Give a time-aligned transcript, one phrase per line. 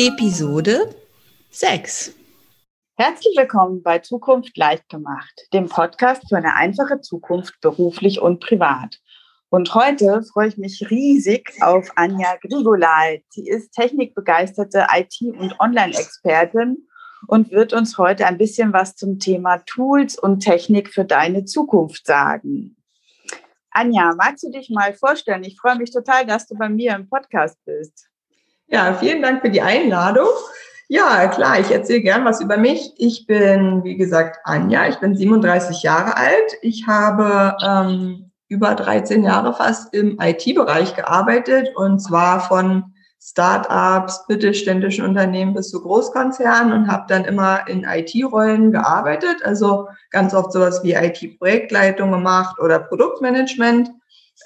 [0.00, 0.94] Episode
[1.50, 2.14] 6.
[2.96, 9.00] Herzlich willkommen bei Zukunft leicht gemacht, dem Podcast für eine einfache Zukunft beruflich und privat.
[9.50, 13.24] Und heute freue ich mich riesig auf Anja Grigolay.
[13.30, 16.76] Sie ist technikbegeisterte IT- und Online-Expertin
[17.26, 22.06] und wird uns heute ein bisschen was zum Thema Tools und Technik für deine Zukunft
[22.06, 22.76] sagen.
[23.72, 25.42] Anja, magst du dich mal vorstellen?
[25.42, 28.07] Ich freue mich total, dass du bei mir im Podcast bist.
[28.70, 30.28] Ja, vielen Dank für die Einladung.
[30.88, 32.92] Ja, klar, ich erzähle gern was über mich.
[32.98, 34.88] Ich bin, wie gesagt, Anja.
[34.88, 36.52] Ich bin 37 Jahre alt.
[36.60, 45.04] Ich habe ähm, über 13 Jahre fast im IT-Bereich gearbeitet und zwar von Start-ups, mittelständischen
[45.04, 49.44] Unternehmen bis zu Großkonzernen und habe dann immer in IT-Rollen gearbeitet.
[49.44, 53.90] Also ganz oft sowas wie IT-Projektleitung gemacht oder Produktmanagement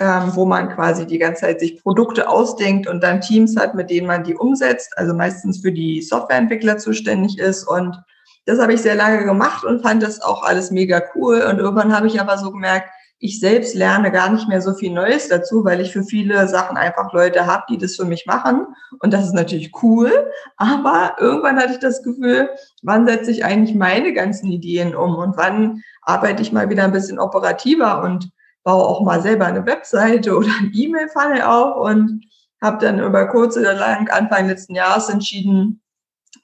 [0.00, 3.90] ähm, wo man quasi die ganze Zeit sich Produkte ausdenkt und dann Teams hat, mit
[3.90, 7.64] denen man die umsetzt, also meistens für die Softwareentwickler zuständig ist.
[7.64, 8.00] Und
[8.46, 11.42] das habe ich sehr lange gemacht und fand das auch alles mega cool.
[11.42, 12.88] Und irgendwann habe ich aber so gemerkt,
[13.24, 16.76] ich selbst lerne gar nicht mehr so viel Neues dazu, weil ich für viele Sachen
[16.76, 18.66] einfach Leute habe, die das für mich machen.
[18.98, 20.10] Und das ist natürlich cool.
[20.56, 22.50] Aber irgendwann hatte ich das Gefühl,
[22.82, 26.90] wann setze ich eigentlich meine ganzen Ideen um und wann arbeite ich mal wieder ein
[26.90, 28.32] bisschen operativer und
[28.64, 32.24] baue auch mal selber eine Webseite oder ein E-Mail-Funnel auf und
[32.62, 35.82] habe dann über kurz oder lang Anfang letzten Jahres entschieden,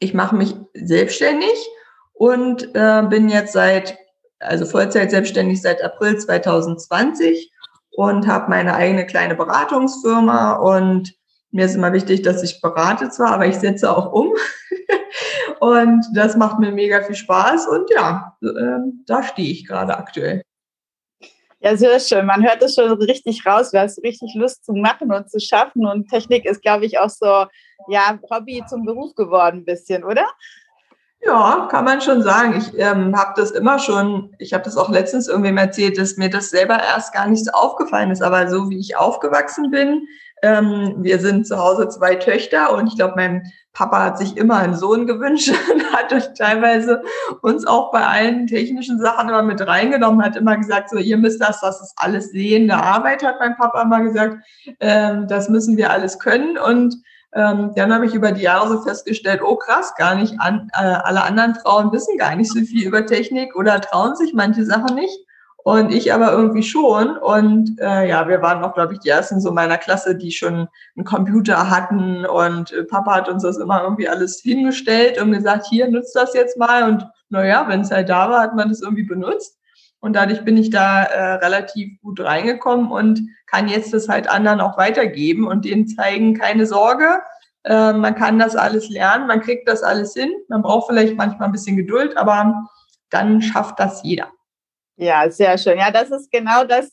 [0.00, 1.54] ich mache mich selbstständig
[2.12, 3.96] und äh, bin jetzt seit,
[4.40, 7.52] also Vollzeit selbstständig seit April 2020
[7.96, 11.14] und habe meine eigene kleine Beratungsfirma und
[11.50, 14.34] mir ist immer wichtig, dass ich berate zwar, aber ich setze auch um.
[15.60, 20.42] und das macht mir mega viel Spaß und ja, äh, da stehe ich gerade aktuell.
[21.60, 22.26] Ja, sehr schön.
[22.26, 23.72] Man hört es schon richtig raus.
[23.72, 25.86] Du hast richtig Lust zu machen und zu schaffen.
[25.86, 27.46] Und Technik ist, glaube ich, auch so,
[27.88, 30.24] ja, Hobby zum Beruf geworden, ein bisschen, oder?
[31.20, 32.56] Ja, kann man schon sagen.
[32.58, 36.30] Ich ähm, habe das immer schon, ich habe das auch letztens irgendwem erzählt, dass mir
[36.30, 38.22] das selber erst gar nicht so aufgefallen ist.
[38.22, 40.06] Aber so wie ich aufgewachsen bin,
[40.42, 44.56] ähm, wir sind zu Hause zwei Töchter und ich glaube, mein Papa hat sich immer
[44.56, 47.02] einen Sohn gewünscht und hat teilweise
[47.42, 51.40] uns auch bei allen technischen Sachen immer mit reingenommen, hat immer gesagt, so ihr müsst
[51.40, 54.38] das, das ist alles sehende Arbeit, hat mein Papa immer gesagt,
[54.80, 56.96] ähm, das müssen wir alles können und
[57.34, 60.78] ähm, dann habe ich über die Jahre so festgestellt, oh krass, gar nicht an, äh,
[60.78, 64.94] alle anderen Frauen wissen gar nicht so viel über Technik oder trauen sich manche Sachen
[64.94, 65.27] nicht.
[65.68, 67.18] Und ich aber irgendwie schon.
[67.18, 70.66] Und äh, ja, wir waren auch, glaube ich, die ersten so meiner Klasse, die schon
[70.96, 72.24] einen Computer hatten.
[72.24, 76.32] Und äh, Papa hat uns das immer irgendwie alles hingestellt und gesagt, hier, nutzt das
[76.32, 76.84] jetzt mal.
[76.84, 79.58] Und naja, wenn es halt da war, hat man das irgendwie benutzt.
[80.00, 84.62] Und dadurch bin ich da äh, relativ gut reingekommen und kann jetzt das halt anderen
[84.62, 87.20] auch weitergeben und denen zeigen, keine Sorge,
[87.64, 90.30] äh, man kann das alles lernen, man kriegt das alles hin.
[90.48, 92.54] Man braucht vielleicht manchmal ein bisschen Geduld, aber
[93.10, 94.28] dann schafft das jeder.
[94.98, 95.78] Ja, sehr schön.
[95.78, 96.92] Ja, das ist genau das,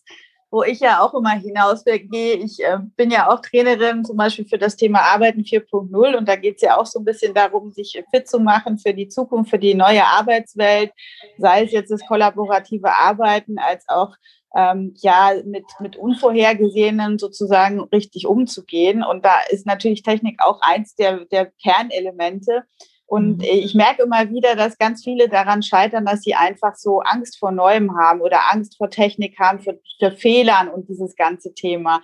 [0.52, 2.36] wo ich ja auch immer hinausgehe.
[2.36, 6.36] Ich äh, bin ja auch Trainerin zum Beispiel für das Thema Arbeiten 4.0 und da
[6.36, 9.50] geht es ja auch so ein bisschen darum, sich fit zu machen für die Zukunft,
[9.50, 10.92] für die neue Arbeitswelt,
[11.40, 14.16] sei es jetzt das kollaborative Arbeiten als auch
[14.56, 19.04] ähm, ja mit, mit Unvorhergesehenen sozusagen richtig umzugehen.
[19.04, 22.66] Und da ist natürlich Technik auch eins der, der Kernelemente.
[23.08, 23.44] Und mhm.
[23.44, 27.52] ich merke immer wieder, dass ganz viele daran scheitern, dass sie einfach so Angst vor
[27.52, 32.02] Neuem haben oder Angst vor Technik haben, für, für Fehlern und dieses ganze Thema.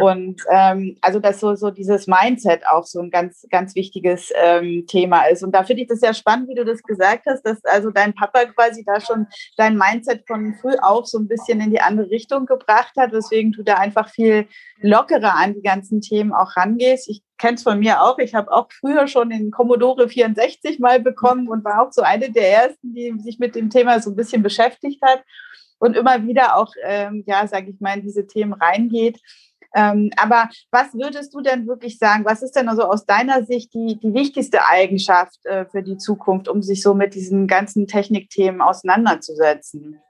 [0.00, 4.84] Und ähm, also dass so, so dieses Mindset auch so ein ganz, ganz wichtiges ähm,
[4.86, 5.42] Thema ist.
[5.42, 8.14] Und da finde ich das ja spannend, wie du das gesagt hast, dass also dein
[8.14, 12.10] Papa quasi da schon dein Mindset von früh auf so ein bisschen in die andere
[12.10, 14.46] Richtung gebracht hat, weswegen du da einfach viel
[14.80, 17.08] lockerer an die ganzen Themen auch rangehst.
[17.08, 18.18] Ich kenne es von mir auch.
[18.18, 22.30] Ich habe auch früher schon den Commodore 64 mal bekommen und war auch so eine
[22.30, 25.22] der ersten, die sich mit dem Thema so ein bisschen beschäftigt hat
[25.78, 29.20] und immer wieder auch, ähm, ja, sage ich mal, in diese Themen reingeht.
[29.74, 32.24] Ähm, aber was würdest du denn wirklich sagen?
[32.24, 36.48] Was ist denn also aus deiner Sicht die, die wichtigste Eigenschaft äh, für die Zukunft,
[36.48, 40.00] um sich so mit diesen ganzen Technikthemen auseinanderzusetzen?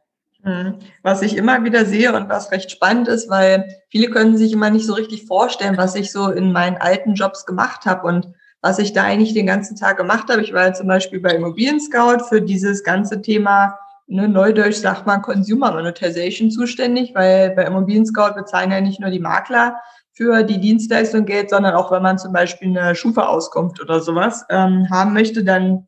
[0.42, 0.78] Hm.
[1.02, 4.70] Was ich immer wieder sehe und was recht spannend ist, weil viele können sich immer
[4.70, 8.78] nicht so richtig vorstellen, was ich so in meinen alten Jobs gemacht habe und was
[8.78, 10.42] ich da eigentlich den ganzen Tag gemacht habe.
[10.42, 13.78] Ich war ja zum Beispiel bei Immobilien Scout für dieses ganze Thema
[14.08, 19.10] ne, Neudeutsch sagt man Consumer Monetization zuständig, weil bei Immobilien Scout bezahlen ja nicht nur
[19.10, 19.76] die Makler
[20.12, 24.88] für die Dienstleistung Geld, sondern auch wenn man zum Beispiel eine Schufa-Auskunft oder sowas ähm,
[24.90, 25.86] haben möchte, dann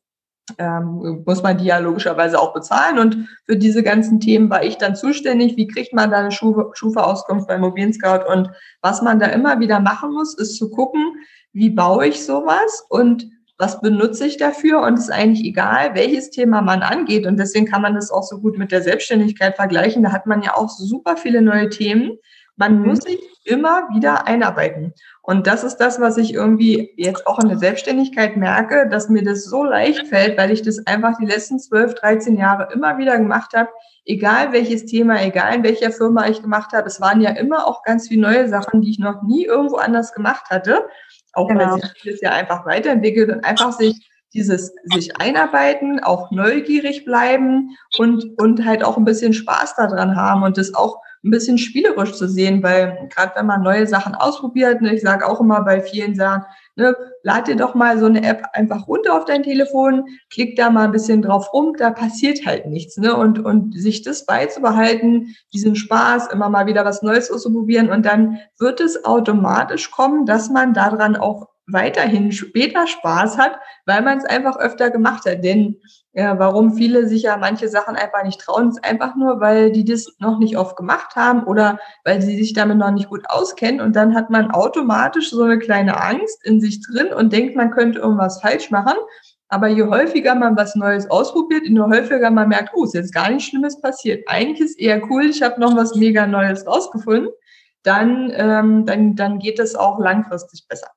[0.58, 2.98] ähm, muss man die ja logischerweise auch bezahlen.
[2.98, 5.56] Und für diese ganzen Themen war ich dann zuständig.
[5.56, 8.24] Wie kriegt man da eine Schufa-Auskunft bei Immobilien Scout?
[8.30, 8.50] Und
[8.82, 11.14] was man da immer wieder machen muss, ist zu gucken,
[11.52, 13.28] wie baue ich sowas und
[13.60, 17.66] was benutze ich dafür und es ist eigentlich egal, welches Thema man angeht und deswegen
[17.66, 20.02] kann man das auch so gut mit der Selbstständigkeit vergleichen.
[20.02, 22.16] Da hat man ja auch super viele neue Themen.
[22.56, 22.86] Man mhm.
[22.86, 24.94] muss sich immer wieder einarbeiten.
[25.22, 29.22] Und das ist das, was ich irgendwie jetzt auch in der Selbstständigkeit merke, dass mir
[29.22, 33.18] das so leicht fällt, weil ich das einfach die letzten 12, 13 Jahre immer wieder
[33.18, 33.68] gemacht habe.
[34.06, 36.86] Egal welches Thema, egal in welcher Firma ich gemacht habe.
[36.86, 40.14] Es waren ja immer auch ganz viele neue Sachen, die ich noch nie irgendwo anders
[40.14, 40.86] gemacht hatte.
[41.32, 41.72] Auch genau.
[41.72, 47.76] weil sich vieles ja einfach weiterentwickelt und einfach sich dieses sich einarbeiten, auch neugierig bleiben
[47.98, 52.12] und, und halt auch ein bisschen Spaß daran haben und das auch ein bisschen spielerisch
[52.12, 55.82] zu sehen, weil gerade wenn man neue Sachen ausprobiert, ne, ich sage auch immer bei
[55.82, 56.44] vielen Sachen,
[56.80, 60.70] ne, lad dir doch mal so eine App einfach runter auf dein Telefon, klick da
[60.70, 62.96] mal ein bisschen drauf rum, da passiert halt nichts.
[62.96, 63.14] Ne?
[63.14, 68.38] Und, und sich das beizubehalten, diesen Spaß, immer mal wieder was Neues auszuprobieren und dann
[68.58, 74.24] wird es automatisch kommen, dass man daran auch weiterhin später Spaß hat, weil man es
[74.24, 75.44] einfach öfter gemacht hat.
[75.44, 75.76] Denn
[76.12, 79.84] ja, warum viele sich ja manche Sachen einfach nicht trauen, ist einfach nur, weil die
[79.84, 83.80] das noch nicht oft gemacht haben oder weil sie sich damit noch nicht gut auskennen.
[83.80, 87.70] Und dann hat man automatisch so eine kleine Angst in sich drin und denkt, man
[87.70, 88.96] könnte irgendwas falsch machen.
[89.48, 93.30] Aber je häufiger man was Neues ausprobiert, je häufiger man merkt, oh, ist jetzt gar
[93.30, 94.22] nichts Schlimmes passiert.
[94.28, 97.30] Eigentlich ist eher cool, ich habe noch was mega Neues rausgefunden.
[97.82, 100.88] Dann, ähm, dann, dann geht es auch langfristig besser.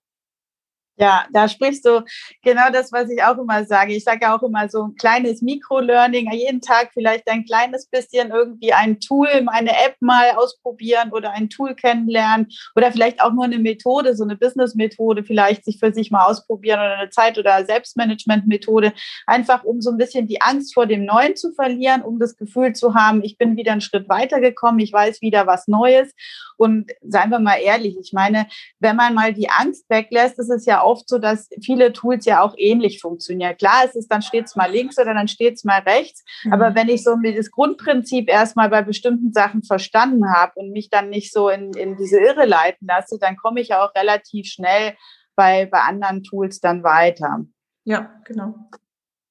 [0.95, 2.03] Ja, da sprichst du
[2.43, 3.95] genau das, was ich auch immer sage.
[3.95, 8.73] Ich sage auch immer so ein kleines Mikro-Learning, jeden Tag vielleicht ein kleines bisschen irgendwie
[8.73, 13.57] ein Tool, eine App mal ausprobieren oder ein Tool kennenlernen oder vielleicht auch nur eine
[13.57, 18.93] Methode, so eine Business-Methode vielleicht sich für sich mal ausprobieren oder eine Zeit- oder Selbstmanagement-Methode,
[19.25, 22.73] einfach um so ein bisschen die Angst vor dem Neuen zu verlieren, um das Gefühl
[22.73, 26.13] zu haben, ich bin wieder einen Schritt weitergekommen, ich weiß wieder was Neues.
[26.57, 28.47] Und seien wir mal ehrlich, ich meine,
[28.79, 32.41] wenn man mal die Angst weglässt, ist es ja oft so, dass viele Tools ja
[32.41, 33.57] auch ähnlich funktionieren.
[33.57, 36.23] Klar, es ist dann steht es mal links oder dann steht es mal rechts.
[36.43, 36.53] Mhm.
[36.53, 41.09] Aber wenn ich so das Grundprinzip erstmal bei bestimmten Sachen verstanden habe und mich dann
[41.09, 44.95] nicht so in, in diese Irre leiten lasse, dann komme ich auch relativ schnell
[45.35, 47.45] bei, bei anderen Tools dann weiter.
[47.85, 48.55] Ja, genau.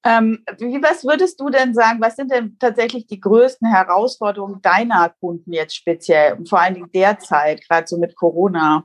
[0.05, 5.11] Ähm, wie, was würdest du denn sagen, was sind denn tatsächlich die größten Herausforderungen deiner
[5.21, 8.85] Kunden jetzt speziell und vor allen Dingen derzeit, gerade so mit Corona?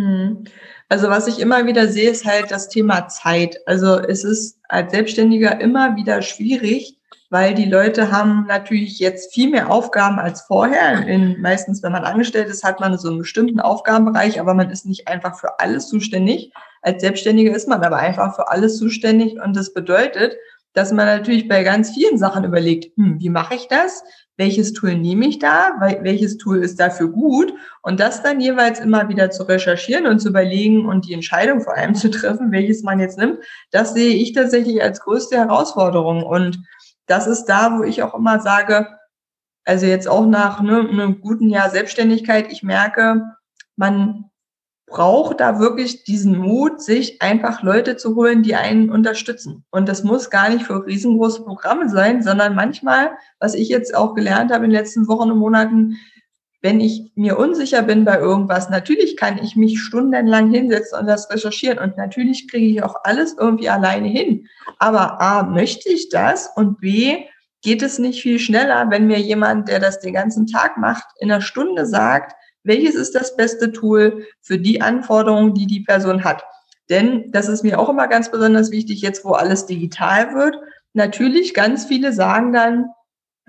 [0.00, 0.44] Hm.
[0.88, 3.58] Also was ich immer wieder sehe, ist halt das Thema Zeit.
[3.66, 9.50] Also es ist als Selbstständiger immer wieder schwierig, weil die Leute haben natürlich jetzt viel
[9.50, 11.06] mehr Aufgaben als vorher.
[11.06, 14.86] In, meistens, wenn man angestellt ist, hat man so einen bestimmten Aufgabenbereich, aber man ist
[14.86, 16.50] nicht einfach für alles zuständig.
[16.80, 20.34] Als Selbstständiger ist man aber einfach für alles zuständig und das bedeutet,
[20.72, 24.02] dass man natürlich bei ganz vielen Sachen überlegt, hm, wie mache ich das?
[24.40, 25.74] Welches Tool nehme ich da?
[26.00, 27.52] Welches Tool ist dafür gut?
[27.82, 31.76] Und das dann jeweils immer wieder zu recherchieren und zu überlegen und die Entscheidung vor
[31.76, 36.22] allem zu treffen, welches man jetzt nimmt, das sehe ich tatsächlich als größte Herausforderung.
[36.22, 36.58] Und
[37.04, 38.88] das ist da, wo ich auch immer sage,
[39.66, 43.22] also jetzt auch nach ne, einem guten Jahr Selbstständigkeit, ich merke,
[43.76, 44.30] man
[44.90, 49.64] braucht da wirklich diesen Mut, sich einfach Leute zu holen, die einen unterstützen.
[49.70, 54.14] Und das muss gar nicht für riesengroße Programme sein, sondern manchmal, was ich jetzt auch
[54.14, 55.96] gelernt habe in den letzten Wochen und Monaten,
[56.62, 61.30] wenn ich mir unsicher bin bei irgendwas, natürlich kann ich mich stundenlang hinsetzen und das
[61.30, 64.46] recherchieren und natürlich kriege ich auch alles irgendwie alleine hin.
[64.78, 67.24] Aber A, möchte ich das und B,
[67.62, 71.30] geht es nicht viel schneller, wenn mir jemand, der das den ganzen Tag macht, in
[71.30, 76.42] einer Stunde sagt, welches ist das beste Tool für die Anforderungen, die die Person hat.
[76.88, 80.58] Denn das ist mir auch immer ganz besonders wichtig, jetzt wo alles digital wird.
[80.92, 82.86] Natürlich, ganz viele sagen dann,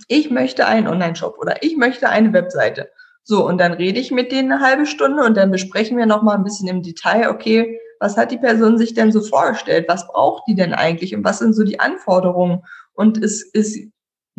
[0.07, 2.89] ich möchte einen Online-Shop oder ich möchte eine Webseite.
[3.23, 6.37] So, und dann rede ich mit denen eine halbe Stunde und dann besprechen wir nochmal
[6.37, 9.85] ein bisschen im Detail, okay, was hat die Person sich denn so vorgestellt?
[9.87, 11.15] Was braucht die denn eigentlich?
[11.15, 12.63] Und was sind so die Anforderungen?
[12.93, 13.77] Und es, es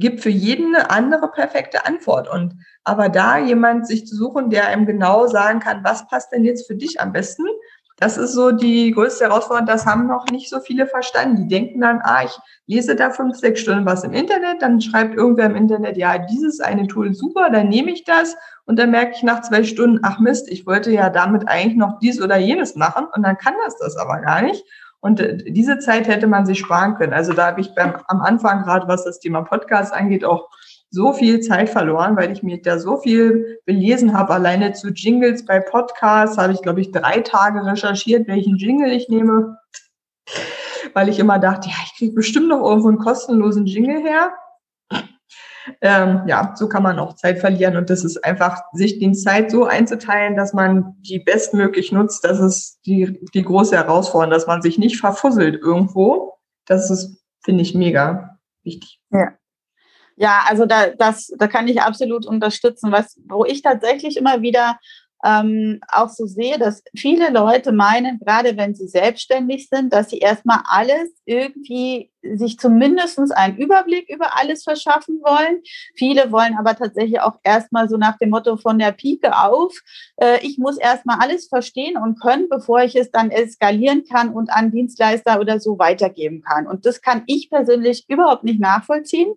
[0.03, 2.29] gibt für jeden eine andere perfekte Antwort.
[2.29, 2.55] Und
[2.85, 6.67] aber da jemand sich zu suchen, der einem genau sagen kann, was passt denn jetzt
[6.67, 7.45] für dich am besten,
[7.99, 9.67] das ist so die größte Herausforderung.
[9.67, 11.37] Das haben noch nicht so viele verstanden.
[11.37, 15.15] Die denken dann, ah, ich lese da fünf, sechs Stunden was im Internet, dann schreibt
[15.15, 19.13] irgendwer im Internet, ja, dieses eine Tool super, dann nehme ich das und dann merke
[19.15, 22.75] ich nach zwei Stunden, ach Mist, ich wollte ja damit eigentlich noch dies oder jenes
[22.75, 24.65] machen und dann kann das das aber gar nicht.
[25.03, 27.13] Und äh, diese Zeit hätte man sich sparen können.
[27.13, 30.49] Also da habe ich beim, am Anfang gerade, was das Thema Podcast angeht, auch
[30.91, 34.33] so viel Zeit verloren, weil ich mir da so viel belesen habe.
[34.35, 39.09] Alleine zu Jingles bei Podcasts habe ich, glaube ich, drei Tage recherchiert, welchen Jingle ich
[39.09, 39.57] nehme,
[40.95, 44.33] weil ich immer dachte, ja, ich kriege bestimmt noch irgendwo einen kostenlosen Jingle her.
[45.81, 49.51] Ähm, ja, so kann man auch Zeit verlieren und das ist einfach, sich die Zeit
[49.51, 52.25] so einzuteilen, dass man die bestmöglich nutzt.
[52.25, 56.35] Das ist die, die große Herausforderung, dass man sich nicht verfusselt irgendwo.
[56.67, 59.01] Das ist, finde ich, mega wichtig.
[59.11, 59.33] Ja.
[60.17, 62.93] Ja, also da, das, da kann ich absolut unterstützen.
[62.93, 64.79] Was, wo ich tatsächlich immer wieder
[65.25, 70.19] ähm, auch so sehe, dass viele Leute meinen, gerade wenn sie selbstständig sind, dass sie
[70.19, 75.63] erstmal alles irgendwie sich zumindest einen Überblick über alles verschaffen wollen.
[75.97, 79.75] Viele wollen aber tatsächlich auch erstmal so nach dem Motto von der Pike auf,
[80.17, 84.51] äh, ich muss erstmal alles verstehen und können, bevor ich es dann eskalieren kann und
[84.51, 86.67] an Dienstleister oder so weitergeben kann.
[86.67, 89.35] Und das kann ich persönlich überhaupt nicht nachvollziehen.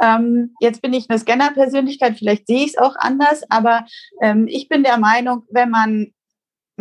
[0.00, 3.84] Ähm, jetzt bin ich eine Scanner-Persönlichkeit, vielleicht sehe ich es auch anders, aber
[4.20, 6.12] ähm, ich bin der Meinung, wenn man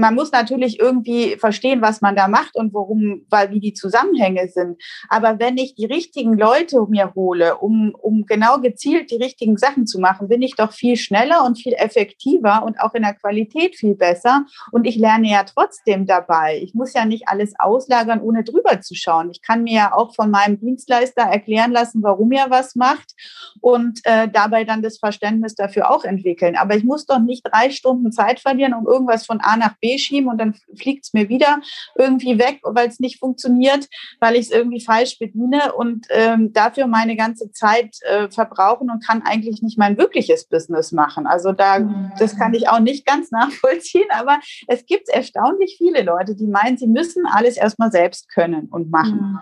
[0.01, 4.49] man muss natürlich irgendwie verstehen, was man da macht und worum, weil wie die Zusammenhänge
[4.49, 4.81] sind.
[5.07, 9.85] Aber wenn ich die richtigen Leute mir hole, um, um genau gezielt die richtigen Sachen
[9.85, 13.75] zu machen, bin ich doch viel schneller und viel effektiver und auch in der Qualität
[13.75, 14.45] viel besser.
[14.71, 16.59] Und ich lerne ja trotzdem dabei.
[16.61, 19.29] Ich muss ja nicht alles auslagern, ohne drüber zu schauen.
[19.29, 23.13] Ich kann mir ja auch von meinem Dienstleister erklären lassen, warum er was macht
[23.61, 26.55] und äh, dabei dann das Verständnis dafür auch entwickeln.
[26.55, 29.90] Aber ich muss doch nicht drei Stunden Zeit verlieren, um irgendwas von A nach B
[29.97, 31.59] schieben und dann fliegt es mir wieder
[31.95, 33.87] irgendwie weg, weil es nicht funktioniert,
[34.19, 39.05] weil ich es irgendwie falsch bediene und ähm, dafür meine ganze Zeit äh, verbrauchen und
[39.05, 41.27] kann eigentlich nicht mein wirkliches Business machen.
[41.27, 41.79] Also da,
[42.19, 46.77] das kann ich auch nicht ganz nachvollziehen, aber es gibt erstaunlich viele Leute, die meinen,
[46.77, 49.39] sie müssen alles erstmal selbst können und machen.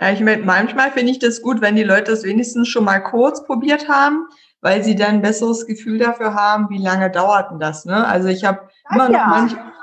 [0.00, 3.00] Ja, ich meine, manchmal finde ich das gut, wenn die Leute es wenigstens schon mal
[3.00, 4.26] kurz probiert haben,
[4.60, 7.84] weil sie dann ein besseres Gefühl dafür haben, wie lange dauert denn das.
[7.84, 8.06] Ne?
[8.06, 9.26] Also ich habe immer noch ja.
[9.28, 9.73] manchmal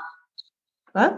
[0.92, 1.12] was?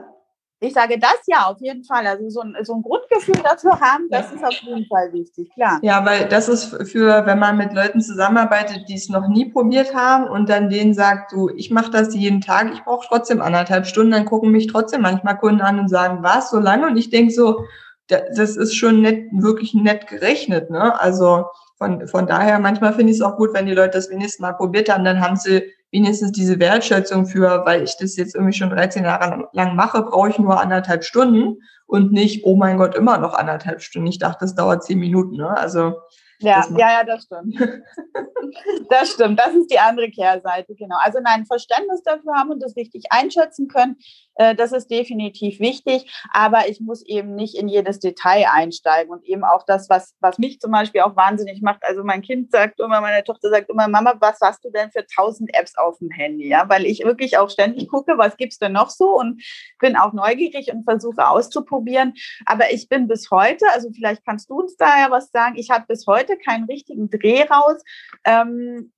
[0.60, 2.06] Ich sage das ja auf jeden Fall.
[2.06, 4.36] Also so ein, so ein Grundgefühl dafür haben, das ja.
[4.36, 5.78] ist auf jeden Fall wichtig, klar.
[5.82, 9.94] Ja, weil das ist für, wenn man mit Leuten zusammenarbeitet, die es noch nie probiert
[9.94, 13.86] haben und dann denen sagt, du, ich mache das jeden Tag, ich brauche trotzdem anderthalb
[13.86, 16.86] Stunden, dann gucken mich trotzdem manchmal Kunden an und sagen, was, so lange?
[16.86, 17.64] Und ich denke so,
[18.08, 20.70] das ist schon nett, wirklich nett gerechnet.
[20.70, 20.98] Ne?
[20.98, 21.44] Also
[21.76, 24.52] von, von daher, manchmal finde ich es auch gut, wenn die Leute das wenigstens mal
[24.52, 25.62] probiert haben, dann haben sie
[25.94, 30.28] wenigstens diese Wertschätzung für, weil ich das jetzt irgendwie schon 13 Jahre lang mache, brauche
[30.28, 34.08] ich nur anderthalb Stunden und nicht, oh mein Gott, immer noch anderthalb Stunden.
[34.08, 35.36] Ich dachte, das dauert zehn Minuten.
[35.36, 35.56] Ne?
[35.56, 35.94] Also
[36.40, 37.56] ja, ja, ja, das stimmt.
[38.90, 39.38] das stimmt.
[39.38, 40.96] Das ist die andere Kehrseite, genau.
[41.00, 43.96] Also nein, Verständnis dafür haben und das richtig einschätzen können,
[44.36, 46.10] äh, das ist definitiv wichtig.
[46.32, 50.38] Aber ich muss eben nicht in jedes Detail einsteigen und eben auch das, was, was
[50.38, 51.82] mich zum Beispiel auch wahnsinnig macht.
[51.82, 55.06] Also mein Kind sagt immer, meine Tochter sagt immer, Mama, was hast du denn für
[55.06, 56.48] tausend Apps auf dem Handy?
[56.48, 59.42] Ja, weil ich wirklich auch ständig gucke, was gibt's denn noch so und
[59.80, 62.14] bin auch neugierig und versuche auszuprobieren.
[62.46, 65.70] Aber ich bin bis heute, also vielleicht kannst du uns da ja was sagen, ich
[65.70, 67.82] habe bis heute keinen richtigen Dreh raus.
[68.24, 68.92] Ähm,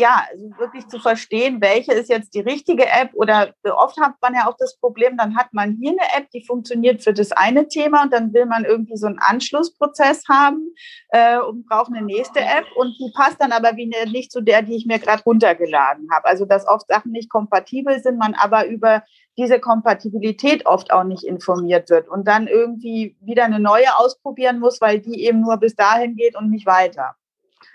[0.00, 4.34] ja, also wirklich zu verstehen, welche ist jetzt die richtige App oder oft hat man
[4.34, 7.68] ja auch das Problem, dann hat man hier eine App, die funktioniert für das eine
[7.68, 10.74] Thema und dann will man irgendwie so einen Anschlussprozess haben
[11.10, 14.40] äh, und braucht eine nächste App und die passt dann aber wie ne, nicht zu
[14.40, 16.26] der, die ich mir gerade runtergeladen habe.
[16.26, 19.02] Also dass oft Sachen nicht kompatibel sind, man aber über
[19.36, 24.80] diese Kompatibilität oft auch nicht informiert wird und dann irgendwie wieder eine neue ausprobieren muss,
[24.80, 27.16] weil die eben nur bis dahin geht und nicht weiter.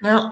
[0.01, 0.31] Ja.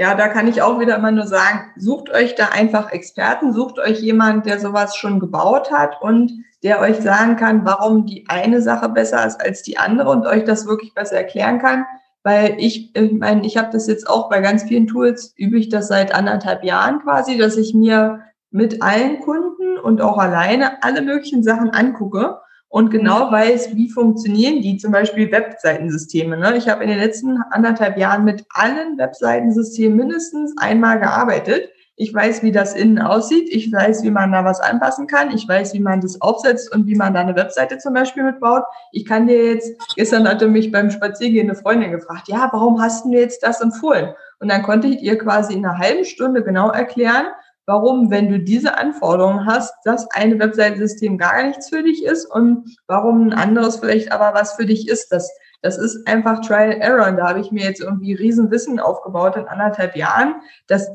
[0.00, 3.78] Ja, da kann ich auch wieder immer nur sagen, sucht euch da einfach Experten, sucht
[3.78, 8.62] euch jemand, der sowas schon gebaut hat und der euch sagen kann, warum die eine
[8.62, 11.84] Sache besser ist als die andere und euch das wirklich besser erklären kann.
[12.22, 15.68] Weil ich, ich meine, ich habe das jetzt auch bei ganz vielen Tools, übe ich
[15.68, 21.02] das seit anderthalb Jahren quasi, dass ich mir mit allen Kunden und auch alleine alle
[21.02, 22.38] möglichen Sachen angucke
[22.70, 26.36] und genau weiß, wie funktionieren die, zum Beispiel Webseitensysteme.
[26.36, 26.56] Ne?
[26.56, 31.68] Ich habe in den letzten anderthalb Jahren mit allen Webseitensystemen mindestens einmal gearbeitet.
[31.96, 33.48] Ich weiß, wie das innen aussieht.
[33.50, 35.34] Ich weiß, wie man da was anpassen kann.
[35.34, 38.62] Ich weiß, wie man das aufsetzt und wie man da eine Webseite zum Beispiel mitbaut.
[38.92, 43.04] Ich kann dir jetzt, gestern hatte mich beim Spaziergehen eine Freundin gefragt, ja, warum hast
[43.04, 44.14] du mir jetzt das empfohlen?
[44.38, 47.26] Und dann konnte ich ihr quasi in einer halben Stunde genau erklären,
[47.66, 52.76] warum, wenn du diese Anforderungen hast, das eine Webseitensystem gar nichts für dich ist und
[52.86, 55.12] warum ein anderes vielleicht aber was für dich ist.
[55.12, 55.30] Das,
[55.62, 57.08] das ist einfach Trial Error.
[57.08, 60.36] Und da habe ich mir jetzt irgendwie Riesenwissen aufgebaut in anderthalb Jahren.
[60.66, 60.90] Das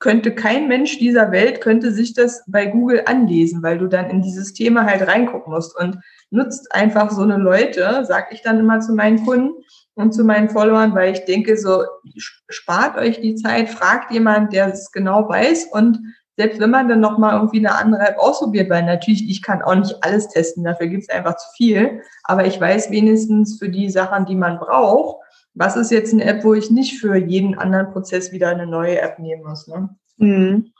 [0.00, 4.22] könnte kein Mensch dieser Welt könnte sich das bei Google anlesen, weil du dann in
[4.22, 5.98] dieses Thema halt reingucken musst und
[6.30, 9.52] nutzt einfach so eine Leute, sag ich dann immer zu meinen Kunden,
[10.00, 11.82] und zu meinen Followern, weil ich denke, so
[12.48, 15.98] spart euch die Zeit, fragt jemand, der es genau weiß und
[16.36, 19.74] selbst wenn man dann nochmal irgendwie eine andere App ausprobiert, weil natürlich, ich kann auch
[19.74, 23.90] nicht alles testen, dafür gibt es einfach zu viel, aber ich weiß wenigstens für die
[23.90, 25.22] Sachen, die man braucht,
[25.54, 29.00] was ist jetzt eine App, wo ich nicht für jeden anderen Prozess wieder eine neue
[29.00, 29.66] App nehmen muss.
[29.66, 29.90] Ne?
[30.16, 30.72] Mhm.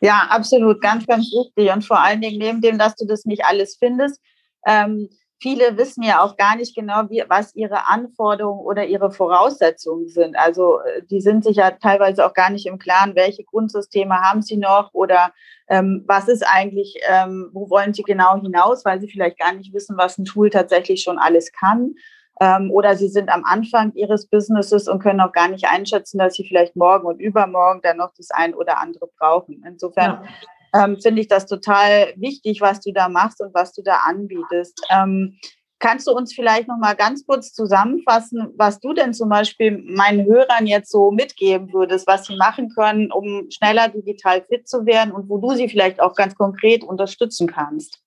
[0.00, 1.70] Ja, absolut, ganz, ganz wichtig.
[1.72, 4.20] Und vor allen Dingen neben dem, dass du das nicht alles findest,
[4.66, 5.10] ähm,
[5.40, 10.36] viele wissen ja auch gar nicht genau, wie, was ihre Anforderungen oder ihre Voraussetzungen sind.
[10.36, 14.42] Also äh, die sind sich ja teilweise auch gar nicht im Klaren, welche Grundsysteme haben
[14.42, 15.32] sie noch oder
[15.68, 19.72] ähm, was ist eigentlich, ähm, wo wollen sie genau hinaus, weil sie vielleicht gar nicht
[19.72, 21.94] wissen, was ein Tool tatsächlich schon alles kann.
[22.40, 26.34] Ähm, oder sie sind am Anfang ihres Businesses und können auch gar nicht einschätzen, dass
[26.34, 29.62] sie vielleicht morgen und übermorgen dann noch das ein oder andere brauchen.
[29.64, 30.28] Insofern ja
[30.74, 34.80] ähm, finde ich das total wichtig, was du da machst und was du da anbietest.
[34.90, 35.38] Ähm,
[35.78, 40.24] kannst du uns vielleicht noch mal ganz kurz zusammenfassen, was du denn zum Beispiel meinen
[40.26, 45.12] Hörern jetzt so mitgeben würdest, was sie machen können, um schneller digital fit zu werden
[45.12, 48.03] und wo du sie vielleicht auch ganz konkret unterstützen kannst?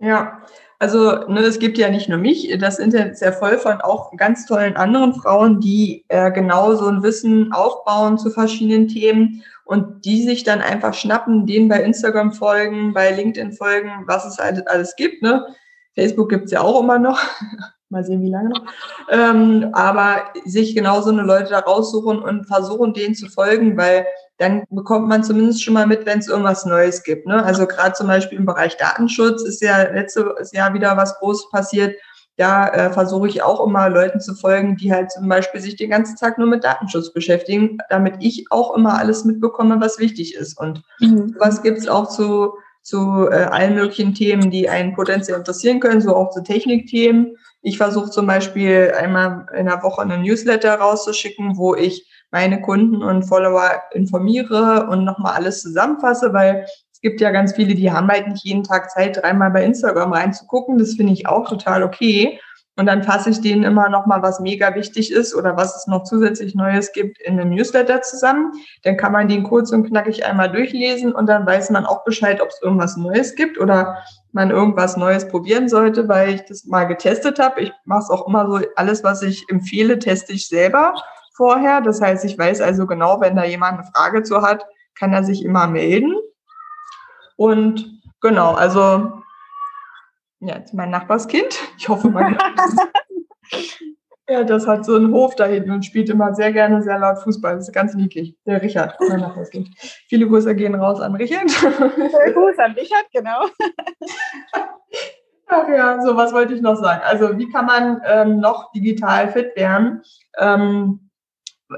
[0.00, 0.42] Ja,
[0.78, 4.16] also ne, es gibt ja nicht nur mich, das Internet ist ja voll von auch
[4.16, 10.04] ganz tollen anderen Frauen, die äh, genau so ein Wissen aufbauen zu verschiedenen Themen und
[10.04, 14.66] die sich dann einfach schnappen, denen bei Instagram folgen, bei LinkedIn folgen, was es alles,
[14.68, 15.20] alles gibt.
[15.20, 15.44] Ne?
[15.94, 17.20] Facebook gibt's ja auch immer noch.
[17.90, 18.62] Mal sehen, wie lange noch.
[19.10, 24.06] Ähm, aber sich genau so eine Leute da raussuchen und versuchen, denen zu folgen, weil
[24.38, 27.26] dann bekommt man zumindest schon mal mit, wenn es irgendwas Neues gibt.
[27.26, 27.42] Ne?
[27.42, 31.94] Also gerade zum Beispiel im Bereich Datenschutz ist ja letztes Jahr wieder was Großes passiert
[32.38, 35.90] da äh, versuche ich auch immer Leuten zu folgen, die halt zum Beispiel sich den
[35.90, 40.56] ganzen Tag nur mit Datenschutz beschäftigen, damit ich auch immer alles mitbekomme, was wichtig ist.
[40.56, 41.34] Und mhm.
[41.40, 46.14] was gibt's auch zu, zu äh, allen möglichen Themen, die einen potenziell interessieren können, so
[46.14, 47.36] auch zu Technikthemen.
[47.62, 53.02] Ich versuche zum Beispiel einmal in der Woche einen Newsletter rauszuschicken, wo ich meine Kunden
[53.02, 58.08] und Follower informiere und nochmal alles zusammenfasse, weil es gibt ja ganz viele, die haben
[58.08, 60.78] halt nicht jeden Tag Zeit, dreimal bei Instagram reinzugucken.
[60.78, 62.40] Das finde ich auch total okay.
[62.78, 65.86] Und dann fasse ich denen immer noch mal, was mega wichtig ist oder was es
[65.88, 68.52] noch zusätzlich Neues gibt in einem Newsletter zusammen.
[68.84, 72.40] Dann kann man den kurz und knackig einmal durchlesen und dann weiß man auch Bescheid,
[72.40, 73.98] ob es irgendwas Neues gibt oder
[74.30, 77.62] man irgendwas Neues probieren sollte, weil ich das mal getestet habe.
[77.62, 80.94] Ich mache es auch immer so, alles, was ich empfehle, teste ich selber
[81.38, 81.80] vorher.
[81.80, 85.24] Das heißt, ich weiß also genau, wenn da jemand eine Frage zu hat, kann er
[85.24, 86.14] sich immer melden.
[87.36, 89.12] Und genau, also
[90.40, 91.58] ja, jetzt mein Nachbarskind.
[91.78, 92.36] Ich hoffe, mein
[94.30, 97.18] Ja, das hat so einen Hof da hinten und spielt immer sehr gerne sehr laut
[97.20, 97.56] Fußball.
[97.56, 98.36] Das ist ganz niedlich.
[98.44, 99.70] Der Richard, mein Nachbarskind.
[100.06, 101.50] Viele Grüße gehen raus an Richard.
[101.50, 103.46] Viele Grüße an Richard, genau.
[105.46, 107.00] Ach ja, so was wollte ich noch sagen.
[107.06, 110.02] Also wie kann man ähm, noch digital fit werden?
[110.36, 111.07] Ähm,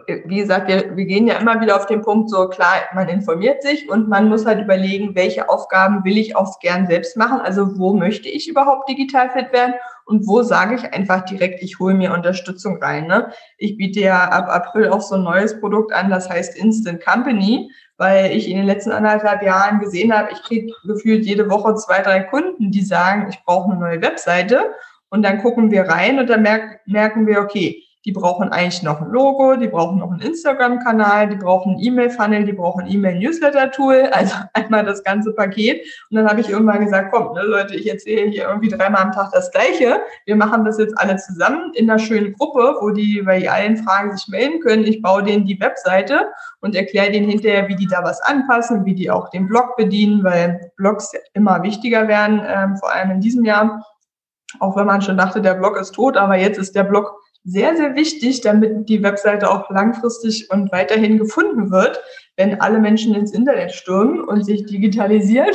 [0.07, 3.63] wie gesagt, wir, wir gehen ja immer wieder auf den Punkt, so klar, man informiert
[3.63, 7.41] sich und man muss halt überlegen, welche Aufgaben will ich auch gern selbst machen.
[7.41, 9.75] Also wo möchte ich überhaupt digital fit werden
[10.05, 13.09] und wo sage ich einfach direkt, ich hole mir Unterstützung rein.
[13.09, 13.33] Ne?
[13.59, 17.73] Ich biete ja ab April auch so ein neues Produkt an, das heißt Instant Company,
[17.97, 22.01] weil ich in den letzten anderthalb Jahren gesehen habe, ich kriege gefühlt jede Woche zwei,
[22.01, 24.73] drei Kunden, die sagen, ich brauche eine neue Webseite.
[25.13, 29.03] Und dann gucken wir rein und dann merk, merken wir, okay, die brauchen eigentlich noch
[29.03, 34.09] ein Logo, die brauchen noch einen Instagram-Kanal, die brauchen einen E-Mail-Funnel, die brauchen ein E-Mail-Newsletter-Tool,
[34.13, 35.83] also einmal das ganze Paket.
[36.11, 39.13] Und dann habe ich irgendwann gesagt, komm, ne, Leute, ich erzähle hier irgendwie dreimal am
[39.13, 40.01] Tag das Gleiche.
[40.25, 44.17] Wir machen das jetzt alle zusammen in einer schönen Gruppe, wo die bei allen Fragen
[44.17, 44.85] sich melden können.
[44.85, 46.29] Ich baue denen die Webseite
[46.61, 50.25] und erkläre denen hinterher, wie die da was anpassen, wie die auch den Blog bedienen,
[50.25, 53.85] weil Blogs immer wichtiger werden, ähm, vor allem in diesem Jahr.
[54.59, 57.77] Auch wenn man schon dachte, der Blog ist tot, aber jetzt ist der Blog sehr,
[57.77, 62.01] sehr wichtig, damit die Webseite auch langfristig und weiterhin gefunden wird,
[62.37, 65.51] wenn alle Menschen ins Internet stürmen und sich digitalisieren.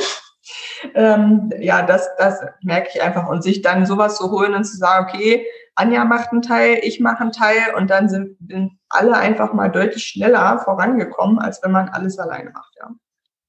[0.94, 3.28] Ähm, ja, das, das merke ich einfach.
[3.28, 5.44] Und sich dann sowas zu holen und zu sagen, okay,
[5.74, 8.36] Anja macht einen Teil, ich mache einen Teil und dann sind,
[8.88, 12.90] alle einfach mal deutlich schneller vorangekommen, als wenn man alles alleine macht, ja.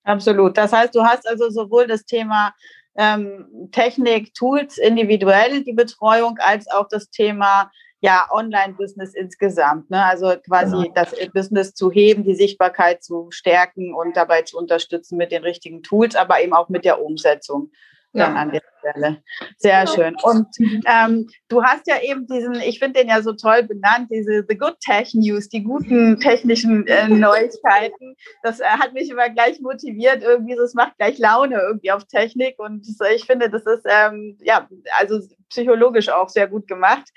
[0.04, 0.58] Absolut.
[0.58, 2.54] Das heißt, du hast also sowohl das Thema
[2.98, 9.90] ähm, Technik, Tools individuell, die Betreuung, als auch das Thema ja, Online-Business insgesamt.
[9.90, 10.04] Ne?
[10.04, 10.94] Also quasi genau.
[10.94, 15.82] das Business zu heben, die Sichtbarkeit zu stärken und dabei zu unterstützen mit den richtigen
[15.82, 17.72] Tools, aber eben auch mit der Umsetzung
[18.14, 18.42] dann ja.
[18.42, 19.22] an der Stelle.
[19.58, 19.88] Sehr ja.
[19.88, 20.16] schön.
[20.24, 20.48] Und
[20.86, 24.58] ähm, du hast ja eben diesen, ich finde den ja so toll benannt, diese The
[24.58, 28.16] Good Tech News, die guten technischen äh, Neuigkeiten.
[28.44, 32.60] Das äh, hat mich immer gleich motiviert, irgendwie, das macht gleich Laune irgendwie auf Technik.
[32.60, 37.08] Und ich finde, das ist ähm, ja, also psychologisch auch sehr gut gemacht.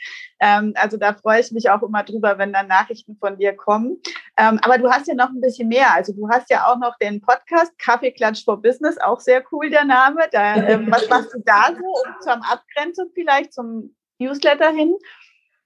[0.40, 4.00] Ähm, also da freue ich mich auch immer drüber, wenn dann Nachrichten von dir kommen.
[4.38, 5.92] Ähm, aber du hast ja noch ein bisschen mehr.
[5.94, 9.84] Also du hast ja auch noch den Podcast Kaffeeklatsch for Business, auch sehr cool der
[9.84, 10.22] Name.
[10.32, 14.94] Da, ähm, was machst du da so um zur Abgrenzung vielleicht zum Newsletter hin?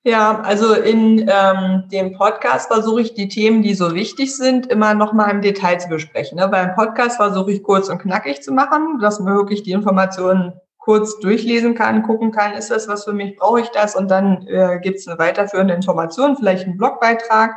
[0.07, 4.93] Ja, also in ähm, dem Podcast versuche ich die Themen, die so wichtig sind, immer
[4.93, 6.39] nochmal im Detail zu besprechen.
[6.39, 6.47] Ne?
[6.49, 11.19] Beim Podcast versuche ich kurz und knackig zu machen, dass man wirklich die Informationen kurz
[11.21, 13.97] durchlesen kann, gucken kann, ist das was für mich, brauche ich das?
[13.97, 17.53] Und dann äh, gibt es eine weiterführende Information, vielleicht einen Blogbeitrag.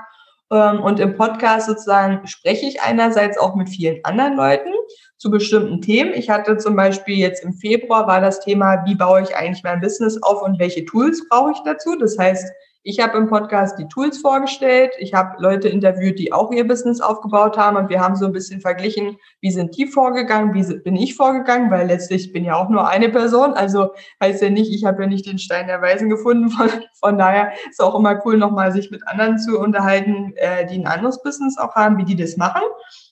[0.50, 4.70] Ähm, und im Podcast sozusagen spreche ich einerseits auch mit vielen anderen Leuten
[5.18, 6.14] zu bestimmten Themen.
[6.14, 9.82] Ich hatte zum Beispiel jetzt im Februar war das Thema, wie baue ich eigentlich mein
[9.82, 11.96] Business auf und welche Tools brauche ich dazu?
[11.98, 12.52] Das heißt,
[12.90, 14.94] ich habe im Podcast die Tools vorgestellt.
[14.98, 18.32] Ich habe Leute interviewt, die auch ihr Business aufgebaut haben und wir haben so ein
[18.32, 22.70] bisschen verglichen, wie sind die vorgegangen, wie bin ich vorgegangen, weil letztlich bin ja auch
[22.70, 23.56] nur eine Person.
[23.56, 23.90] Also
[24.24, 26.50] heißt ja nicht, ich habe ja nicht den Stein der Weisen gefunden.
[26.50, 26.70] Von,
[27.02, 30.88] von daher ist auch immer cool, nochmal sich mit anderen zu unterhalten, äh, die ein
[30.88, 32.62] anderes Business auch haben, wie die das machen.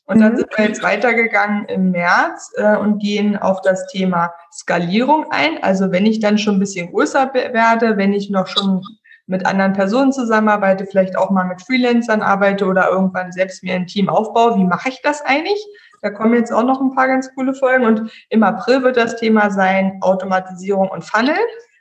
[0.05, 0.37] Und dann mhm.
[0.37, 5.61] sind wir jetzt weitergegangen im März äh, und gehen auf das Thema Skalierung ein.
[5.63, 8.81] Also wenn ich dann schon ein bisschen größer werde, wenn ich noch schon
[9.27, 13.87] mit anderen Personen zusammenarbeite, vielleicht auch mal mit Freelancern arbeite oder irgendwann selbst mir ein
[13.87, 14.57] Team aufbaue.
[14.57, 15.65] Wie mache ich das eigentlich?
[16.03, 19.15] Da kommen jetzt auch noch ein paar ganz coole Folgen und im April wird das
[19.15, 21.35] Thema sein Automatisierung und Funnel.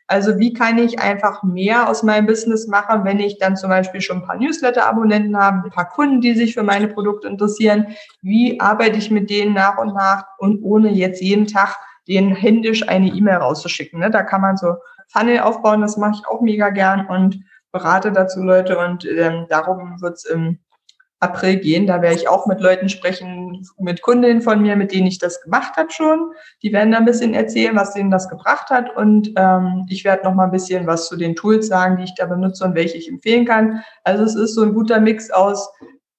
[0.07, 4.03] Also wie kann ich einfach mehr aus meinem Business machen, wenn ich dann zum Beispiel
[4.03, 7.87] schon ein paar Newsletter-Abonnenten habe, ein paar Kunden, die sich für meine Produkte interessieren.
[8.21, 12.87] Wie arbeite ich mit denen nach und nach und ohne jetzt jeden Tag den händisch
[12.87, 14.01] eine E-Mail rauszuschicken.
[14.01, 14.11] Ne?
[14.11, 14.75] Da kann man so
[15.09, 17.41] Funnel aufbauen, das mache ich auch mega gern und
[17.73, 20.59] berate dazu Leute und ähm, darum wird es im
[21.21, 21.87] April gehen.
[21.87, 25.41] Da werde ich auch mit Leuten sprechen, mit Kundinnen von mir, mit denen ich das
[25.41, 26.33] gemacht habe schon.
[26.63, 28.95] Die werden da ein bisschen erzählen, was denen das gebracht hat.
[28.97, 32.15] Und ähm, ich werde noch mal ein bisschen was zu den Tools sagen, die ich
[32.15, 33.83] da benutze und welche ich empfehlen kann.
[34.03, 35.71] Also es ist so ein guter Mix aus,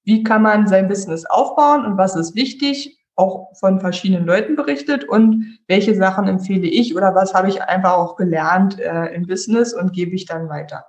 [0.03, 5.07] wie kann man sein Business aufbauen und was ist wichtig auch von verschiedenen Leuten berichtet
[5.07, 9.73] und welche Sachen empfehle ich oder was habe ich einfach auch gelernt äh, im Business
[9.73, 10.85] und gebe ich dann weiter.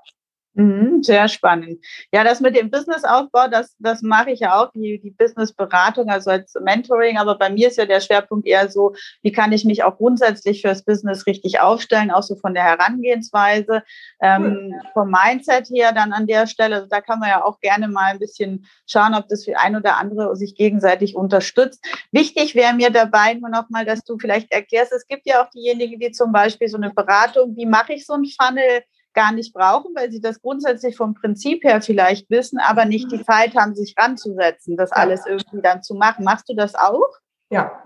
[0.59, 1.85] Mhm, sehr spannend.
[2.12, 6.31] Ja, das mit dem Businessaufbau, das, das mache ich ja auch, die, die Businessberatung, also
[6.31, 7.19] als Mentoring.
[7.19, 10.62] Aber bei mir ist ja der Schwerpunkt eher so, wie kann ich mich auch grundsätzlich
[10.62, 13.83] fürs Business richtig aufstellen, auch so von der Herangehensweise,
[14.23, 16.77] ähm, vom Mindset her dann an der Stelle.
[16.77, 19.77] Also da kann man ja auch gerne mal ein bisschen schauen, ob das für ein
[19.77, 21.85] oder andere sich gegenseitig unterstützt.
[22.12, 25.51] Wichtig wäre mir dabei nur noch mal, dass du vielleicht erklärst, es gibt ja auch
[25.51, 28.83] diejenigen, die zum Beispiel so eine Beratung, wie mache ich so ein Funnel,
[29.17, 33.25] gar nicht brauchen, weil sie das grundsätzlich vom Prinzip her vielleicht wissen, aber nicht die
[33.25, 36.25] Zeit haben, sich ranzusetzen, das alles irgendwie dann zu machen.
[36.25, 37.09] Machst du das auch?
[37.51, 37.83] Ja.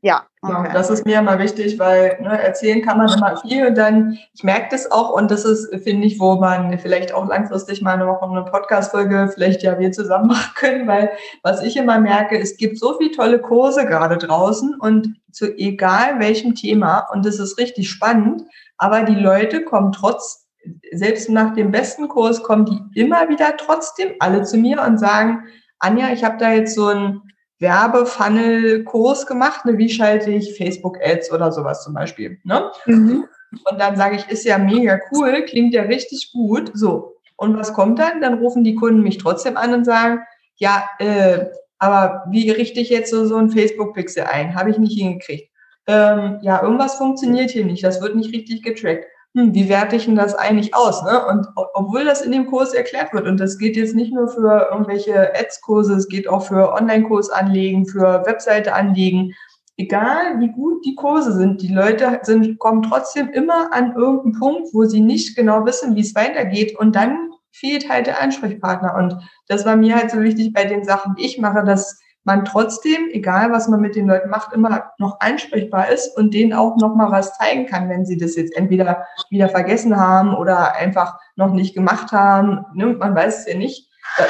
[0.00, 0.68] Ja, okay.
[0.68, 4.16] ja, das ist mir immer wichtig, weil ne, erzählen kann man immer viel und dann,
[4.32, 7.98] ich merke das auch und das ist, finde ich, wo man vielleicht auch langfristig mal
[7.98, 11.10] noch eine Podcast-Folge vielleicht ja wir zusammen machen können, weil
[11.42, 16.20] was ich immer merke, es gibt so viele tolle Kurse gerade draußen und zu egal
[16.20, 18.44] welchem Thema und das ist richtig spannend,
[18.76, 20.47] aber die Leute kommen trotz
[20.92, 25.44] selbst nach dem besten Kurs kommen die immer wieder trotzdem alle zu mir und sagen,
[25.78, 27.22] Anja, ich habe da jetzt so einen
[27.60, 32.38] Werbefunnel-Kurs gemacht, ne, wie schalte ich Facebook-Ads oder sowas zum Beispiel.
[32.44, 32.70] Ne?
[32.86, 33.24] Mhm.
[33.70, 36.70] Und dann sage ich, ist ja mega cool, klingt ja richtig gut.
[36.74, 38.20] So, und was kommt dann?
[38.20, 40.20] Dann rufen die Kunden mich trotzdem an und sagen,
[40.56, 41.46] ja, äh,
[41.78, 44.54] aber wie richte ich jetzt so, so ein Facebook-Pixel ein?
[44.54, 45.50] Habe ich nicht hingekriegt.
[45.86, 50.06] Ähm, ja, irgendwas funktioniert hier nicht, das wird nicht richtig getrackt hm, wie werte ich
[50.06, 51.02] denn das eigentlich aus?
[51.02, 51.24] Ne?
[51.26, 54.68] Und obwohl das in dem Kurs erklärt wird, und das geht jetzt nicht nur für
[54.70, 59.34] irgendwelche Ads-Kurse, es geht auch für Online-Kurs anlegen, für Webseite anlegen,
[59.76, 64.68] egal wie gut die Kurse sind, die Leute sind, kommen trotzdem immer an irgendeinen Punkt,
[64.72, 66.76] wo sie nicht genau wissen, wie es weitergeht.
[66.78, 68.94] Und dann fehlt halt der Ansprechpartner.
[68.96, 72.44] Und das war mir halt so wichtig bei den Sachen, die ich mache, dass man
[72.44, 76.76] trotzdem, egal was man mit den Leuten macht, immer noch ansprechbar ist und denen auch
[76.76, 81.18] noch mal was zeigen kann, wenn sie das jetzt entweder wieder vergessen haben oder einfach
[81.36, 82.66] noch nicht gemacht haben.
[82.74, 82.88] Ne?
[82.88, 83.88] Man weiß es ja nicht.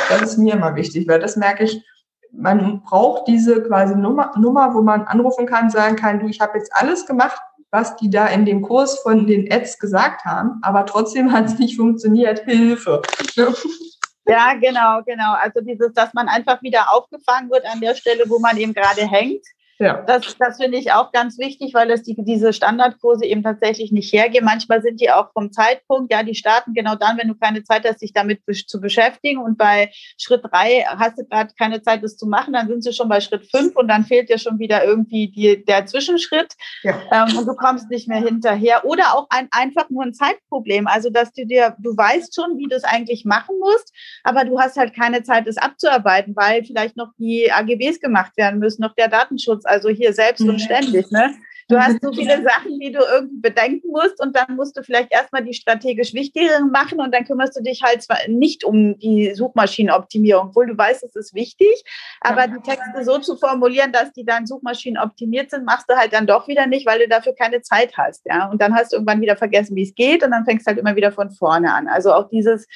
[0.09, 1.85] Das ist mir immer wichtig, weil das merke ich,
[2.31, 6.57] man braucht diese quasi Nummer, Nummer, wo man anrufen kann, sagen kann, du, ich habe
[6.57, 7.41] jetzt alles gemacht,
[7.73, 11.59] was die da in dem Kurs von den Ads gesagt haben, aber trotzdem hat es
[11.59, 12.45] nicht funktioniert.
[12.45, 13.03] Hilfe.
[14.29, 15.33] Ja, genau, genau.
[15.35, 19.09] Also dieses, dass man einfach wieder aufgefangen wird an der Stelle, wo man eben gerade
[19.11, 19.45] hängt.
[19.79, 20.03] Ja.
[20.07, 24.13] Das, das finde ich auch ganz wichtig, weil es die, diese Standardkurse eben tatsächlich nicht
[24.13, 24.45] hergeben.
[24.45, 27.87] Manchmal sind die auch vom Zeitpunkt, ja, die starten genau dann, wenn du keine Zeit
[27.87, 29.41] hast, dich damit zu beschäftigen.
[29.41, 32.93] Und bei Schritt drei hast du gerade keine Zeit, das zu machen, dann sind sie
[32.93, 36.99] schon bei Schritt fünf und dann fehlt dir schon wieder irgendwie die, der Zwischenschritt ja.
[37.13, 38.85] ähm, und du kommst nicht mehr hinterher.
[38.85, 40.89] Oder auch ein, einfach nur ein Zeitproblem.
[40.89, 43.93] Also, dass du dir, du weißt schon, wie du es eigentlich machen musst,
[44.25, 48.59] aber du hast halt keine Zeit, es abzuarbeiten, weil vielleicht noch die AGBs gemacht werden
[48.59, 51.11] müssen, noch der Datenschutz also hier selbst und ständig.
[51.11, 51.35] Ne?
[51.71, 55.13] Du hast so viele Sachen, die du irgendwie bedenken musst und dann musst du vielleicht
[55.13, 59.35] erstmal die strategisch wichtigeren machen und dann kümmerst du dich halt zwar nicht um die
[59.35, 61.85] Suchmaschinenoptimierung, obwohl du weißt, es ist wichtig,
[62.23, 66.15] aber die Texte so zu formulieren, dass die dann Suchmaschinen optimiert sind, machst du halt
[66.15, 68.49] dann doch wieder nicht, weil du dafür keine Zeit hast, ja.
[68.51, 70.79] Und dann hast du irgendwann wieder vergessen, wie es geht und dann fängst du halt
[70.79, 71.87] immer wieder von vorne an.
[71.87, 72.67] Also auch dieses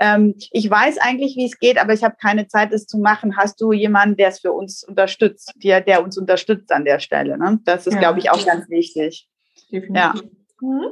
[0.00, 3.36] ähm, ich weiß eigentlich, wie es geht, aber ich habe keine Zeit, es zu machen.
[3.36, 7.38] Hast du jemanden, der es für uns unterstützt, der, der uns unterstützt an der Stelle?
[7.38, 7.60] Ne?
[7.64, 8.00] Das ist, ja.
[8.00, 9.28] glaube ich, auch ganz wichtig.
[9.70, 9.94] Definitiv.
[9.94, 10.14] Ja.
[10.60, 10.86] Mhm.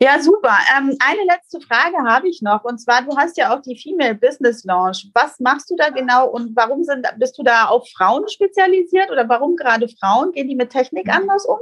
[0.00, 0.56] Ja, super.
[0.76, 2.64] Ähm, eine letzte Frage habe ich noch.
[2.64, 5.08] Und zwar, du hast ja auch die Female Business Launch.
[5.14, 9.28] Was machst du da genau und warum sind, bist du da auf Frauen spezialisiert oder
[9.28, 10.32] warum gerade Frauen?
[10.32, 11.12] Gehen die mit Technik mhm.
[11.12, 11.58] anders um?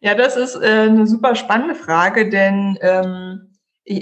[0.00, 3.47] Ja, das ist äh, eine super spannende Frage, denn ähm,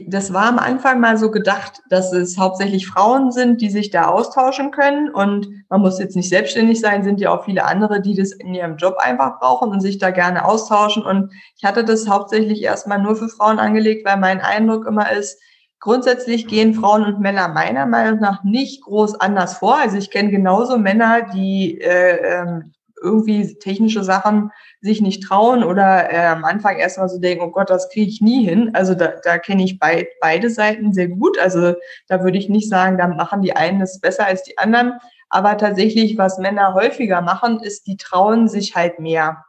[0.08, 4.06] das war am Anfang mal so gedacht, dass es hauptsächlich Frauen sind, die sich da
[4.06, 5.10] austauschen können.
[5.10, 8.52] Und man muss jetzt nicht selbstständig sein, sind ja auch viele andere, die das in
[8.52, 11.04] ihrem Job einfach brauchen und sich da gerne austauschen.
[11.04, 15.38] Und ich hatte das hauptsächlich erstmal nur für Frauen angelegt, weil mein Eindruck immer ist,
[15.78, 19.78] grundsätzlich gehen Frauen und Männer meiner Meinung nach nicht groß anders vor.
[19.78, 22.72] Also ich kenne genauso Männer, die äh, ähm,
[23.06, 27.70] irgendwie technische Sachen sich nicht trauen oder äh, am Anfang erstmal so denken, oh Gott,
[27.70, 28.72] das kriege ich nie hin.
[28.74, 31.38] Also da, da kenne ich beid, beide Seiten sehr gut.
[31.38, 31.74] Also
[32.08, 34.94] da würde ich nicht sagen, da machen die einen es besser als die anderen.
[35.28, 39.44] Aber tatsächlich, was Männer häufiger machen, ist, die trauen sich halt mehr.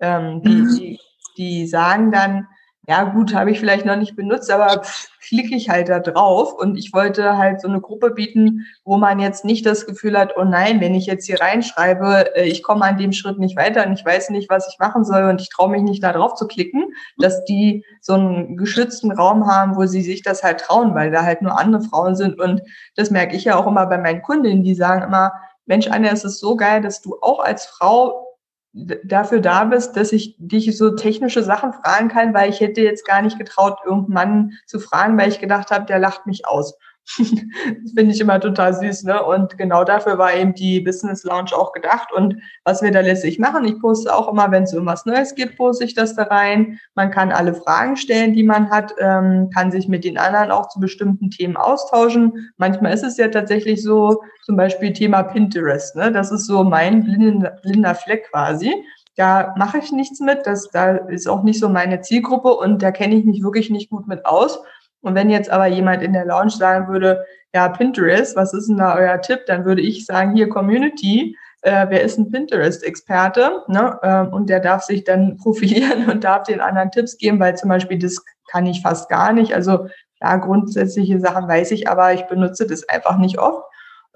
[0.00, 0.76] Ähm, die, mhm.
[0.76, 1.00] die,
[1.36, 2.48] die sagen dann,
[2.88, 4.82] ja gut, habe ich vielleicht noch nicht benutzt, aber
[5.20, 6.52] klicke ich halt da drauf.
[6.52, 10.34] Und ich wollte halt so eine Gruppe bieten, wo man jetzt nicht das Gefühl hat,
[10.36, 13.86] oh nein, wenn ich jetzt hier reinschreibe, äh, ich komme an dem Schritt nicht weiter
[13.86, 16.34] und ich weiß nicht, was ich machen soll und ich traue mich nicht da drauf
[16.34, 20.94] zu klicken, dass die so einen geschützten Raum haben, wo sie sich das halt trauen,
[20.96, 22.40] weil da halt nur andere Frauen sind.
[22.40, 22.62] Und
[22.96, 25.32] das merke ich ja auch immer bei meinen Kundinnen, die sagen immer,
[25.66, 28.31] Mensch, Anja, es ist so geil, dass du auch als Frau
[28.72, 33.06] dafür da bist, dass ich dich so technische Sachen fragen kann, weil ich hätte jetzt
[33.06, 36.74] gar nicht getraut, irgendeinen zu fragen, weil ich gedacht habe, der lacht mich aus.
[37.04, 37.26] Das
[37.96, 39.22] finde ich immer total süß, ne?
[39.22, 42.12] Und genau dafür war eben die Business Lounge auch gedacht.
[42.12, 45.56] Und was wir da letztlich machen, ich poste auch immer, wenn es irgendwas Neues gibt,
[45.56, 46.78] poste ich das da rein.
[46.94, 50.68] Man kann alle Fragen stellen, die man hat, ähm, kann sich mit den anderen auch
[50.68, 52.52] zu bestimmten Themen austauschen.
[52.56, 56.12] Manchmal ist es ja tatsächlich so, zum Beispiel Thema Pinterest, ne?
[56.12, 58.72] Das ist so mein blinder, blinder Fleck quasi.
[59.16, 62.90] Da mache ich nichts mit, das da ist auch nicht so meine Zielgruppe und da
[62.92, 64.60] kenne ich mich wirklich nicht gut mit aus.
[65.02, 68.78] Und wenn jetzt aber jemand in der Lounge sagen würde, ja, Pinterest, was ist denn
[68.78, 69.40] da euer Tipp?
[69.46, 73.62] Dann würde ich sagen, hier Community, äh, wer ist ein Pinterest-Experte?
[73.68, 73.98] Ne?
[74.02, 77.68] Ähm, und der darf sich dann profilieren und darf den anderen Tipps geben, weil zum
[77.68, 79.54] Beispiel das kann ich fast gar nicht.
[79.54, 79.88] Also
[80.20, 83.64] ja, grundsätzliche Sachen weiß ich, aber ich benutze das einfach nicht oft.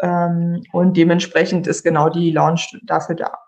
[0.00, 3.38] Ähm, und dementsprechend ist genau die Lounge dafür da.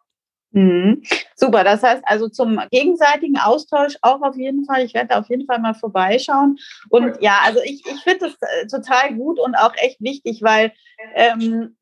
[0.53, 1.03] Mhm.
[1.37, 4.85] Super, das heißt also zum gegenseitigen Austausch auch auf jeden Fall.
[4.85, 6.59] Ich werde auf jeden Fall mal vorbeischauen.
[6.89, 10.73] Und ja, also ich, ich finde das äh, total gut und auch echt wichtig, weil
[11.15, 11.77] ähm,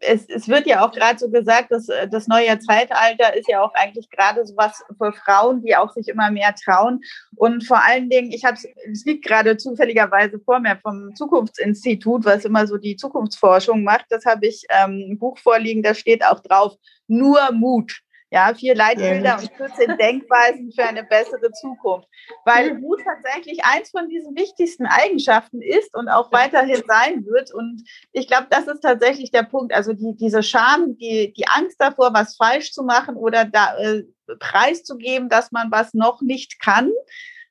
[0.00, 3.62] es, es wird ja auch gerade so gesagt, dass äh, das neue Zeitalter ist ja
[3.62, 7.00] auch eigentlich gerade so was für Frauen, die auch sich immer mehr trauen.
[7.36, 12.44] Und vor allen Dingen, ich habe es liegt gerade zufälligerweise vor mir vom Zukunftsinstitut, was
[12.44, 14.06] immer so die Zukunftsforschung macht.
[14.10, 16.74] Das habe ich ähm, ein Buch vorliegen, da steht auch drauf,
[17.06, 18.00] nur Mut.
[18.30, 22.06] Ja, vier Leitbilder und 14 Denkweisen für eine bessere Zukunft.
[22.44, 27.52] Weil Mut tatsächlich eins von diesen wichtigsten Eigenschaften ist und auch weiterhin sein wird.
[27.54, 29.72] Und ich glaube, das ist tatsächlich der Punkt.
[29.72, 34.02] Also die, diese Scham, die, die Angst davor, was falsch zu machen oder da, äh,
[34.38, 36.90] preiszugeben, dass man was noch nicht kann,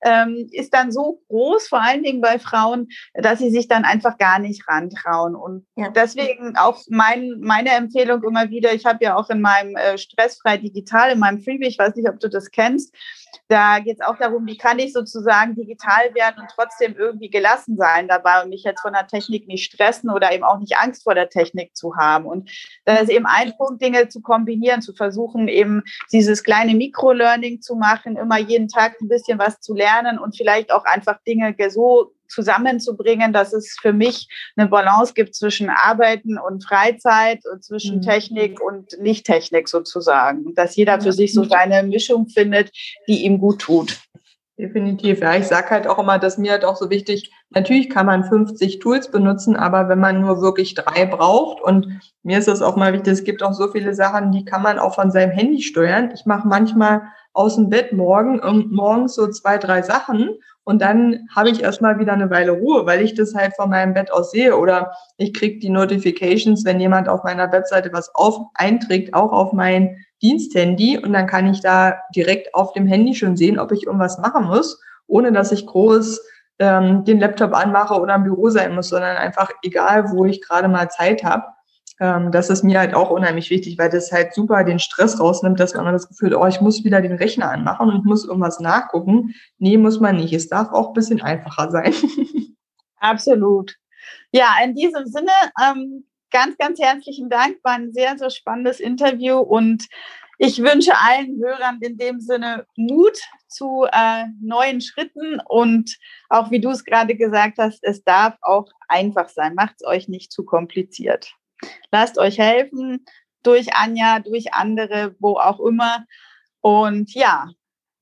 [0.03, 4.17] ähm, ist dann so groß, vor allen Dingen bei Frauen, dass sie sich dann einfach
[4.17, 5.35] gar nicht rantrauen.
[5.35, 5.89] Und ja.
[5.89, 10.57] deswegen auch mein, meine Empfehlung immer wieder, ich habe ja auch in meinem äh, Stressfrei
[10.57, 12.95] Digital, in meinem Freebie, ich weiß nicht, ob du das kennst,
[13.49, 17.77] da geht es auch darum, wie kann ich sozusagen digital werden und trotzdem irgendwie gelassen
[17.77, 21.03] sein dabei und mich jetzt von der Technik nicht stressen oder eben auch nicht Angst
[21.03, 22.25] vor der Technik zu haben.
[22.25, 22.49] Und
[22.85, 27.75] da ist eben ein Punkt, Dinge zu kombinieren, zu versuchen, eben dieses kleine Mikro-Learning zu
[27.75, 29.86] machen, immer jeden Tag ein bisschen was zu lernen
[30.21, 35.69] und vielleicht auch einfach Dinge so zusammenzubringen, dass es für mich eine Balance gibt zwischen
[35.69, 38.01] Arbeiten und Freizeit und zwischen mhm.
[38.01, 40.53] Technik und Nicht-Technik sozusagen.
[40.55, 42.71] Dass jeder für sich so seine Mischung findet,
[43.07, 43.97] die ihm gut tut.
[44.59, 45.35] Definitiv, ja.
[45.35, 48.79] Ich sage halt auch immer, dass mir halt auch so wichtig, natürlich kann man 50
[48.79, 52.91] Tools benutzen, aber wenn man nur wirklich drei braucht und mir ist das auch mal
[52.91, 56.09] wichtig, es gibt auch so viele Sachen, die kann man auch von seinem Handy steuern.
[56.11, 57.03] Ich mache manchmal
[57.37, 61.97] aus dem Bett morgen und morgens so zwei, drei Sachen und dann habe ich erstmal
[61.97, 64.57] wieder eine Weile Ruhe, weil ich das halt von meinem Bett aus sehe.
[64.57, 69.53] Oder ich kriege die Notifications, wenn jemand auf meiner Webseite was auf, einträgt, auch auf
[69.53, 70.97] mein Diensthandy.
[70.97, 74.47] Und dann kann ich da direkt auf dem Handy schon sehen, ob ich irgendwas machen
[74.47, 76.19] muss, ohne dass ich groß
[76.59, 80.67] ähm, den Laptop anmache oder im Büro sein muss, sondern einfach egal, wo ich gerade
[80.67, 81.45] mal Zeit habe
[81.99, 85.59] ähm, das ist mir halt auch unheimlich wichtig, weil das halt super den Stress rausnimmt,
[85.59, 89.33] dass man das Gefühl, oh, ich muss wieder den Rechner anmachen und muss irgendwas nachgucken.
[89.57, 90.33] Nee, muss man nicht.
[90.33, 91.93] Es darf auch ein bisschen einfacher sein.
[92.99, 93.75] Absolut.
[94.31, 95.31] Ja, in diesem Sinne,
[95.63, 97.57] ähm, ganz, ganz herzlichen Dank.
[97.63, 99.87] War ein sehr, sehr spannendes Interview und
[100.39, 105.97] ich wünsche allen Hörern in dem Sinne Mut zu äh, neuen Schritten und
[106.29, 109.55] auch wie du es gerade gesagt hast, es darf auch einfach sein.
[109.55, 111.33] Macht es euch nicht zu kompliziert.
[111.91, 113.05] Lasst euch helfen
[113.43, 116.05] durch Anja, durch andere, wo auch immer.
[116.61, 117.49] Und ja,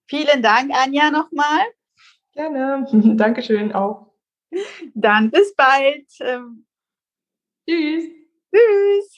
[0.08, 1.62] vielen Dank, Anja, nochmal.
[2.34, 2.88] Gerne.
[3.15, 4.12] Dankeschön auch.
[4.94, 6.08] Dann bis bald.
[7.68, 8.06] Tschüss.
[8.54, 9.18] Tschüss.